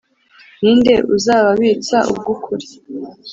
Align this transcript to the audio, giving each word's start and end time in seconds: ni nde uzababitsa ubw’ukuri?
ni 0.61 0.71
nde 0.77 0.93
uzababitsa 1.15 1.97
ubw’ukuri? 2.11 2.67